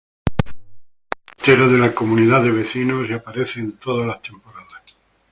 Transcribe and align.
Es 0.33 0.47
el 0.47 1.21
portero 1.37 1.69
de 1.71 1.77
la 1.77 1.93
comunidad 1.93 2.41
de 2.41 2.49
vecinos 2.49 3.07
y 3.07 3.13
aparece 3.13 3.59
en 3.59 3.77
todas 3.77 4.07
las 4.07 4.19
temporadas. 4.23 4.81